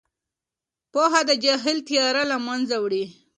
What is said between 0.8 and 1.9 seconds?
پوهه د جهل